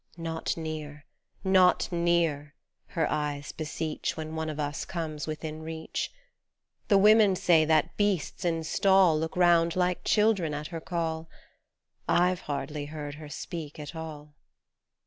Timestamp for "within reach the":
5.27-6.97